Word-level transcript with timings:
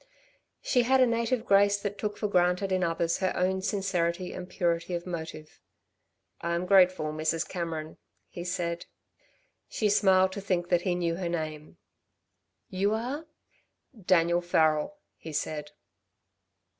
She 0.63 0.81
had 0.81 0.99
a 0.99 1.05
native 1.05 1.45
grace 1.45 1.77
that 1.77 1.99
took 1.99 2.17
for 2.17 2.27
granted 2.27 2.71
in 2.71 2.83
others 2.83 3.19
her 3.19 3.31
own 3.37 3.61
sincerity 3.61 4.33
and 4.33 4.49
purity 4.49 4.95
of 4.95 5.05
motive. 5.05 5.61
"I 6.41 6.55
am 6.55 6.65
grateful, 6.65 7.13
Mrs. 7.13 7.47
Cameron," 7.47 7.97
he 8.27 8.43
said. 8.43 8.87
She 9.69 9.89
smiled 9.89 10.31
to 10.31 10.41
think 10.41 10.69
that 10.69 10.81
he 10.81 10.95
knew 10.95 11.17
her 11.17 11.29
name. 11.29 11.77
"You 12.71 12.95
are" 12.95 13.27
"Daniel 14.07 14.41
Farrel," 14.41 14.97
he 15.17 15.31
said. 15.31 15.69